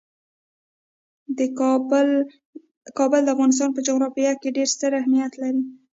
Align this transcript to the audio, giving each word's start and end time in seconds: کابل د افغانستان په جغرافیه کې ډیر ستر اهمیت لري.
کابل 2.97 3.19
د 3.23 3.27
افغانستان 3.35 3.69
په 3.73 3.79
جغرافیه 3.87 4.31
کې 4.41 4.55
ډیر 4.57 4.67
ستر 4.75 4.91
اهمیت 5.01 5.33
لري. 5.41 5.61